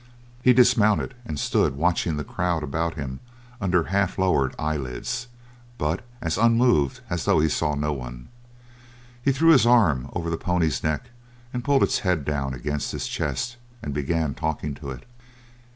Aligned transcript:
He 0.41 0.51
dismounted, 0.53 1.13
and 1.25 1.39
stood 1.39 1.75
watching 1.75 2.17
the 2.17 2.23
crowd 2.23 2.63
about 2.63 2.95
him 2.95 3.19
under 3.61 3.83
half 3.83 4.17
lowered 4.17 4.55
eyelids, 4.57 5.27
but 5.77 6.03
as 6.21 6.39
unmoved 6.39 7.01
as 7.11 7.25
though 7.25 7.39
he 7.39 7.47
saw 7.47 7.75
no 7.75 7.93
one. 7.93 8.27
He 9.21 9.31
threw 9.31 9.51
his 9.51 9.67
arm 9.67 10.09
over 10.13 10.31
the 10.31 10.37
pony's 10.39 10.81
neck 10.83 11.11
and 11.53 11.63
pulled 11.63 11.83
its 11.83 11.99
head 11.99 12.25
down 12.25 12.55
against 12.55 12.91
his 12.93 13.05
chest 13.05 13.57
and 13.83 13.93
began 13.93 14.33
talking 14.33 14.73
to 14.73 14.89
it. 14.89 15.05